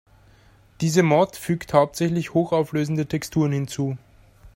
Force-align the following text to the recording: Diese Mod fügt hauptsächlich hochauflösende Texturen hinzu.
Diese 0.79 1.03
Mod 1.03 1.35
fügt 1.35 1.75
hauptsächlich 1.75 2.33
hochauflösende 2.33 3.05
Texturen 3.05 3.51
hinzu. 3.51 3.99